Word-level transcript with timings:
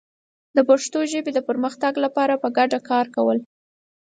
د 0.55 0.57
پښتو 0.69 0.99
ژبې 1.11 1.31
د 1.35 1.39
پرمختګ 1.49 1.93
لپاره 2.05 2.33
په 2.41 2.47
ګډه 2.57 2.79
کار 2.89 3.05
کول 3.15 3.37